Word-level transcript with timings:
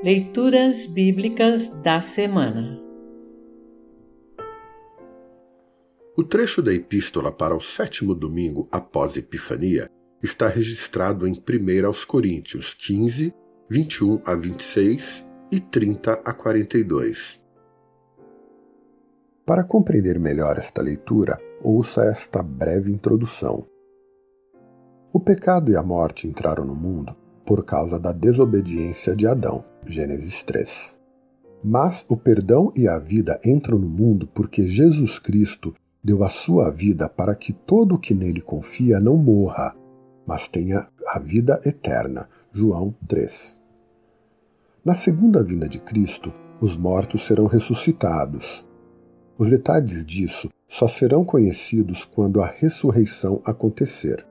Leituras 0.00 0.86
Bíblicas 0.86 1.66
da 1.82 2.00
Semana 2.00 2.80
O 6.16 6.22
trecho 6.22 6.62
da 6.62 6.72
Epístola 6.72 7.32
para 7.32 7.56
o 7.56 7.60
sétimo 7.60 8.14
domingo 8.14 8.68
após 8.70 9.16
Epifania 9.16 9.90
está 10.22 10.46
registrado 10.46 11.26
em 11.26 11.32
1 11.32 11.84
aos 11.84 12.04
Coríntios 12.04 12.72
15, 12.74 13.34
21 13.68 14.22
a 14.24 14.36
26 14.36 15.26
e 15.50 15.58
30 15.58 16.12
a 16.24 16.32
42. 16.32 17.42
Para 19.44 19.64
compreender 19.64 20.20
melhor 20.20 20.58
esta 20.58 20.80
leitura, 20.80 21.40
ouça 21.60 22.04
esta 22.04 22.40
breve 22.40 22.88
introdução. 22.88 23.66
O 25.12 25.18
pecado 25.18 25.72
e 25.72 25.76
a 25.76 25.82
morte 25.82 26.28
entraram 26.28 26.64
no 26.64 26.76
mundo 26.76 27.16
por 27.48 27.64
causa 27.64 27.98
da 27.98 28.12
desobediência 28.12 29.16
de 29.16 29.26
Adão. 29.26 29.64
Gênesis 29.86 30.42
3. 30.42 30.98
Mas 31.64 32.04
o 32.06 32.14
perdão 32.14 32.70
e 32.76 32.86
a 32.86 32.98
vida 32.98 33.40
entram 33.42 33.78
no 33.78 33.88
mundo 33.88 34.28
porque 34.34 34.68
Jesus 34.68 35.18
Cristo 35.18 35.74
deu 36.04 36.22
a 36.22 36.28
sua 36.28 36.70
vida 36.70 37.08
para 37.08 37.34
que 37.34 37.54
todo 37.54 37.94
o 37.94 37.98
que 37.98 38.12
nele 38.12 38.42
confia 38.42 39.00
não 39.00 39.16
morra, 39.16 39.74
mas 40.26 40.46
tenha 40.46 40.88
a 41.06 41.18
vida 41.18 41.58
eterna. 41.64 42.28
João 42.52 42.94
3. 43.08 43.58
Na 44.84 44.94
segunda 44.94 45.42
vinda 45.42 45.66
de 45.66 45.78
Cristo, 45.78 46.30
os 46.60 46.76
mortos 46.76 47.24
serão 47.24 47.46
ressuscitados. 47.46 48.62
Os 49.38 49.50
detalhes 49.50 50.04
disso 50.04 50.50
só 50.68 50.86
serão 50.86 51.24
conhecidos 51.24 52.04
quando 52.04 52.42
a 52.42 52.46
ressurreição 52.46 53.40
acontecer. 53.42 54.27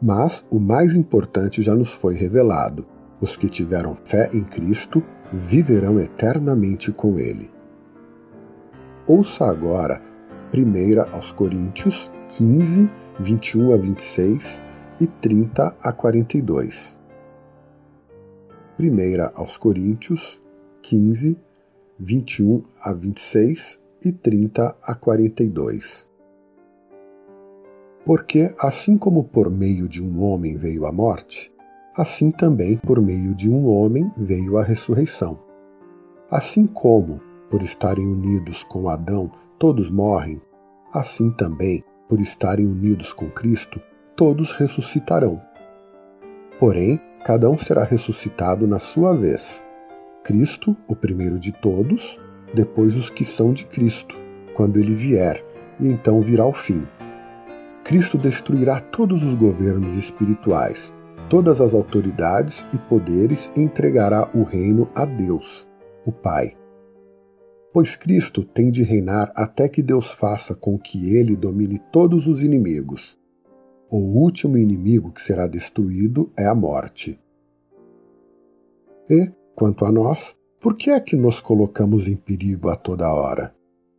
Mas 0.00 0.46
o 0.50 0.58
mais 0.58 0.96
importante 0.96 1.62
já 1.62 1.74
nos 1.74 1.92
foi 1.92 2.14
revelado: 2.14 2.86
os 3.20 3.36
que 3.36 3.48
tiveram 3.48 3.94
fé 3.94 4.30
em 4.32 4.42
Cristo 4.42 5.02
viverão 5.32 6.00
eternamente 6.00 6.90
com 6.90 7.18
Ele. 7.18 7.50
Ouça 9.06 9.44
agora 9.44 10.00
1 10.54 11.14
aos 11.14 11.32
Coríntios 11.32 12.10
15, 12.36 12.88
21 13.20 13.72
a 13.72 13.76
26 13.76 14.62
e 15.00 15.06
30 15.06 15.76
a 15.82 15.92
42. 15.92 16.98
1 18.78 18.84
aos 19.34 19.56
Coríntios 19.56 20.40
15, 20.82 21.36
21 21.98 22.64
a 22.80 22.92
26 22.94 23.80
e 24.02 24.12
30 24.12 24.76
a 24.82 24.94
42. 24.94 26.09
Porque, 28.10 28.52
assim 28.58 28.98
como 28.98 29.22
por 29.22 29.48
meio 29.48 29.86
de 29.86 30.02
um 30.02 30.20
homem 30.24 30.56
veio 30.56 30.84
a 30.84 30.90
morte, 30.90 31.48
assim 31.96 32.32
também 32.32 32.76
por 32.76 33.00
meio 33.00 33.36
de 33.36 33.48
um 33.48 33.68
homem 33.68 34.10
veio 34.16 34.58
a 34.58 34.64
ressurreição. 34.64 35.38
Assim 36.28 36.66
como, 36.66 37.20
por 37.48 37.62
estarem 37.62 38.04
unidos 38.04 38.64
com 38.64 38.88
Adão, 38.88 39.30
todos 39.60 39.88
morrem, 39.88 40.42
assim 40.92 41.30
também, 41.30 41.84
por 42.08 42.20
estarem 42.20 42.66
unidos 42.66 43.12
com 43.12 43.30
Cristo, 43.30 43.80
todos 44.16 44.50
ressuscitarão. 44.54 45.40
Porém, 46.58 47.00
cada 47.24 47.48
um 47.48 47.56
será 47.56 47.84
ressuscitado 47.84 48.66
na 48.66 48.80
sua 48.80 49.14
vez. 49.14 49.64
Cristo, 50.24 50.76
o 50.88 50.96
primeiro 50.96 51.38
de 51.38 51.52
todos, 51.52 52.18
depois 52.52 52.96
os 52.96 53.08
que 53.08 53.24
são 53.24 53.52
de 53.52 53.66
Cristo, 53.66 54.16
quando 54.56 54.80
ele 54.80 54.96
vier, 54.96 55.44
e 55.78 55.86
então 55.86 56.20
virá 56.20 56.44
o 56.44 56.52
fim. 56.52 56.84
Cristo 57.84 58.18
destruirá 58.18 58.80
todos 58.80 59.22
os 59.22 59.34
governos 59.34 59.96
espirituais, 59.96 60.94
todas 61.28 61.60
as 61.60 61.74
autoridades 61.74 62.64
e 62.72 62.78
poderes 62.78 63.50
e 63.56 63.60
entregará 63.60 64.30
o 64.34 64.42
reino 64.42 64.88
a 64.94 65.04
Deus, 65.04 65.68
o 66.04 66.12
Pai. 66.12 66.56
Pois 67.72 67.94
Cristo 67.94 68.44
tem 68.44 68.70
de 68.70 68.82
reinar 68.82 69.32
até 69.34 69.68
que 69.68 69.82
Deus 69.82 70.12
faça 70.12 70.54
com 70.54 70.78
que 70.78 71.14
ele 71.14 71.36
domine 71.36 71.80
todos 71.92 72.26
os 72.26 72.42
inimigos. 72.42 73.16
O 73.88 73.98
último 73.98 74.58
inimigo 74.58 75.12
que 75.12 75.22
será 75.22 75.46
destruído 75.46 76.32
é 76.36 76.46
a 76.46 76.54
morte. 76.54 77.18
E, 79.08 79.30
quanto 79.54 79.84
a 79.84 79.92
nós, 79.92 80.36
por 80.60 80.76
que 80.76 80.90
é 80.90 81.00
que 81.00 81.16
nos 81.16 81.40
colocamos 81.40 82.06
em 82.06 82.16
perigo 82.16 82.68
a 82.68 82.76
toda 82.76 83.12
hora? 83.12 83.54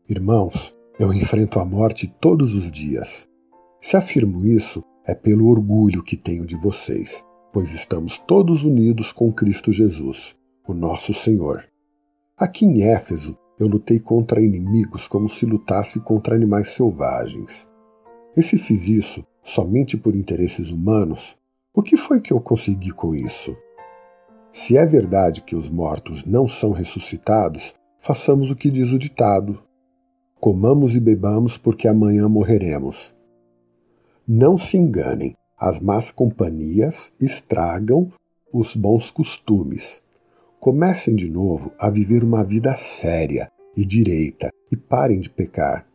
Irmãos, 0.08 0.76
eu 1.00 1.12
enfrento 1.14 1.60
a 1.60 1.66
morte 1.66 2.14
todos 2.20 2.54
os 2.54 2.70
dias. 2.70 3.31
Se 3.82 3.98
afirmo 3.98 4.46
isso, 4.46 4.84
é 5.04 5.16
pelo 5.16 5.48
orgulho 5.50 6.04
que 6.04 6.16
tenho 6.16 6.46
de 6.46 6.56
vocês, 6.56 7.26
pois 7.52 7.74
estamos 7.74 8.20
todos 8.20 8.64
unidos 8.64 9.12
com 9.12 9.34
Cristo 9.34 9.72
Jesus, 9.72 10.36
o 10.68 10.74
nosso 10.74 11.16
Senhor. 11.16 11.66
Aqui 12.38 12.64
em 12.64 12.84
Éfeso, 12.84 13.36
eu 13.60 13.68
lutei 13.68 14.00
contra 14.00 14.40
inimigos 14.40 15.08
como 15.08 15.28
se 15.28 15.48
lutasse 15.48 16.00
contra 16.00 16.36
animais 16.36 16.70
selvagens. 16.70 17.68
E 18.38 18.44
se 18.44 18.60
fiz 18.60 18.88
isso 18.88 19.26
somente 19.44 19.98
por 19.98 20.16
interesses 20.16 20.70
humanos, 20.70 21.36
o 21.74 21.82
que 21.82 21.98
foi 21.98 22.22
que 22.22 22.32
eu 22.32 22.40
consegui 22.40 22.92
com 22.92 23.16
isso? 23.16 23.58
Se 24.54 24.78
é 24.78 24.86
verdade 24.86 25.42
que 25.42 25.56
os 25.56 25.68
mortos 25.70 26.24
não 26.24 26.48
são 26.48 26.72
ressuscitados, 26.72 27.74
façamos 28.00 28.52
o 28.52 28.56
que 28.56 28.70
diz 28.70 28.92
o 28.92 29.00
ditado: 29.00 29.60
Comamos 30.40 30.96
e 30.96 31.00
bebamos, 31.00 31.58
porque 31.58 31.88
amanhã 31.88 32.30
morreremos. 32.30 33.14
Não 34.28 34.58
se 34.58 34.78
enganem, 34.78 35.36
as 35.58 35.80
más 35.80 36.12
companhias 36.12 37.12
estragam 37.20 38.12
os 38.54 38.76
bons 38.76 39.10
costumes. 39.10 40.02
Comecem 40.60 41.16
de 41.16 41.30
novo 41.30 41.72
a 41.78 41.90
viver 41.90 42.24
uma 42.24 42.44
vida 42.44 42.76
séria 42.76 43.52
e 43.76 43.84
direita 43.84 44.50
e 44.72 44.76
parem 44.76 45.20
de 45.20 45.30
pecar. 45.30 45.88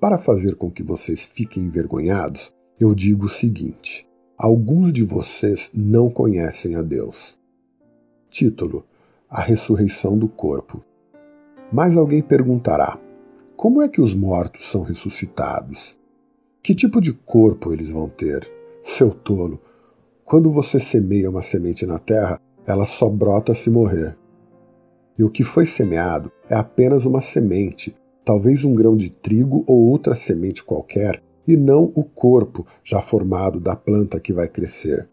Para 0.00 0.18
fazer 0.18 0.56
com 0.56 0.70
que 0.70 0.82
vocês 0.82 1.24
fiquem 1.24 1.64
envergonhados, 1.64 2.52
eu 2.80 2.94
digo 2.94 3.26
o 3.26 3.28
seguinte: 3.28 4.08
alguns 4.36 4.92
de 4.92 5.04
vocês 5.04 5.70
não 5.74 6.10
conhecem 6.10 6.74
a 6.74 6.82
Deus. 6.82 7.38
Título: 8.30 8.84
A 9.28 9.42
ressurreição 9.42 10.16
do 10.16 10.26
corpo. 10.26 10.82
Mas 11.70 11.96
alguém 11.96 12.22
perguntará: 12.22 12.98
como 13.56 13.82
é 13.82 13.88
que 13.88 14.00
os 14.00 14.14
mortos 14.14 14.68
são 14.68 14.82
ressuscitados? 14.82 15.96
Que 16.62 16.76
tipo 16.76 17.00
de 17.00 17.12
corpo 17.12 17.72
eles 17.72 17.90
vão 17.90 18.08
ter? 18.08 18.48
Seu 18.84 19.10
tolo, 19.10 19.60
quando 20.24 20.48
você 20.48 20.78
semeia 20.78 21.28
uma 21.28 21.42
semente 21.42 21.84
na 21.84 21.98
terra, 21.98 22.40
ela 22.64 22.86
só 22.86 23.08
brota 23.08 23.52
se 23.52 23.68
morrer. 23.68 24.16
E 25.18 25.24
o 25.24 25.30
que 25.30 25.42
foi 25.42 25.66
semeado 25.66 26.30
é 26.48 26.54
apenas 26.54 27.04
uma 27.04 27.20
semente, 27.20 27.96
talvez 28.24 28.62
um 28.62 28.74
grão 28.74 28.96
de 28.96 29.10
trigo 29.10 29.64
ou 29.66 29.90
outra 29.90 30.14
semente 30.14 30.62
qualquer, 30.62 31.20
e 31.48 31.56
não 31.56 31.90
o 31.96 32.04
corpo 32.04 32.64
já 32.84 33.00
formado 33.00 33.58
da 33.58 33.74
planta 33.74 34.20
que 34.20 34.32
vai 34.32 34.46
crescer. 34.46 35.08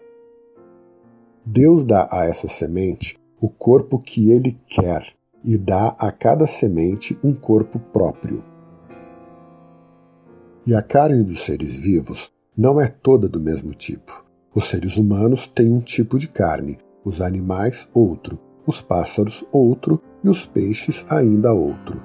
Deus 1.43 1.83
dá 1.83 2.07
a 2.11 2.25
essa 2.25 2.47
semente 2.47 3.17
o 3.41 3.49
corpo 3.49 3.97
que 3.97 4.29
ele 4.29 4.55
quer 4.67 5.07
e 5.43 5.57
dá 5.57 5.95
a 5.97 6.11
cada 6.11 6.45
semente 6.45 7.17
um 7.23 7.33
corpo 7.33 7.79
próprio. 7.79 8.43
E 10.65 10.75
a 10.75 10.81
carne 10.81 11.23
dos 11.23 11.43
seres 11.43 11.75
vivos 11.75 12.31
não 12.57 12.79
é 12.79 12.87
toda 12.87 13.27
do 13.27 13.39
mesmo 13.39 13.73
tipo. 13.73 14.25
Os 14.53 14.65
seres 14.67 14.97
humanos 14.97 15.47
têm 15.47 15.71
um 15.71 15.79
tipo 15.79 16.17
de 16.17 16.27
carne, 16.27 16.77
os 17.05 17.21
animais 17.21 17.89
outro, 17.93 18.39
os 18.65 18.81
pássaros 18.81 19.45
outro 19.51 20.01
e 20.23 20.29
os 20.29 20.45
peixes 20.45 21.05
ainda 21.09 21.53
outro. 21.53 22.01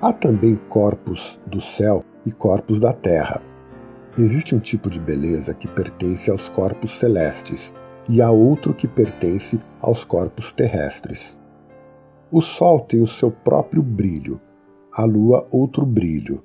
Há 0.00 0.12
também 0.12 0.56
corpos 0.68 1.38
do 1.46 1.60
céu 1.60 2.04
e 2.24 2.32
corpos 2.32 2.80
da 2.80 2.92
terra. 2.92 3.42
Existe 4.16 4.54
um 4.54 4.58
tipo 4.58 4.88
de 4.88 4.98
beleza 4.98 5.52
que 5.52 5.68
pertence 5.68 6.30
aos 6.30 6.48
corpos 6.48 6.98
celestes 6.98 7.74
e 8.08 8.22
há 8.22 8.30
outro 8.30 8.72
que 8.72 8.88
pertence 8.88 9.60
aos 9.80 10.04
corpos 10.04 10.52
terrestres. 10.52 11.38
O 12.30 12.40
Sol 12.40 12.80
tem 12.80 13.00
o 13.00 13.06
seu 13.06 13.30
próprio 13.30 13.82
brilho, 13.82 14.40
a 14.92 15.04
Lua 15.04 15.46
outro 15.50 15.84
brilho, 15.84 16.42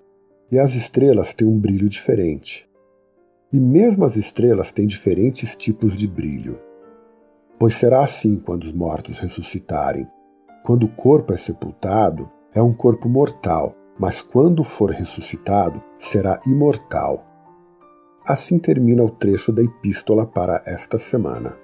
e 0.53 0.59
as 0.59 0.75
estrelas 0.75 1.33
têm 1.33 1.47
um 1.47 1.57
brilho 1.57 1.89
diferente. 1.89 2.69
E 3.51 3.59
mesmo 3.59 4.05
as 4.05 4.15
estrelas 4.15 4.71
têm 4.71 4.85
diferentes 4.85 5.55
tipos 5.55 5.97
de 5.97 6.07
brilho. 6.07 6.59
Pois 7.57 7.75
será 7.75 8.03
assim 8.03 8.35
quando 8.35 8.65
os 8.65 8.71
mortos 8.71 9.17
ressuscitarem. 9.17 10.07
Quando 10.63 10.83
o 10.83 10.89
corpo 10.89 11.33
é 11.33 11.37
sepultado, 11.37 12.29
é 12.53 12.61
um 12.61 12.71
corpo 12.71 13.09
mortal, 13.09 13.75
mas 13.97 14.21
quando 14.21 14.63
for 14.63 14.91
ressuscitado, 14.91 15.81
será 15.97 16.39
imortal. 16.45 17.25
Assim 18.23 18.59
termina 18.59 19.03
o 19.03 19.09
trecho 19.09 19.51
da 19.51 19.63
epístola 19.63 20.23
para 20.23 20.61
esta 20.67 20.99
semana. 20.99 21.57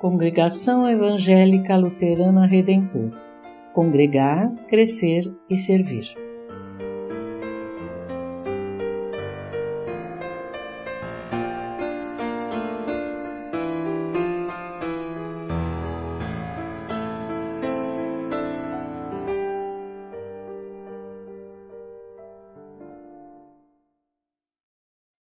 Congregação 0.00 0.88
Evangélica 0.88 1.76
Luterana 1.76 2.46
Redentor 2.46 3.10
Congregar, 3.74 4.54
Crescer 4.68 5.34
e 5.48 5.56
Servir. 5.56 6.29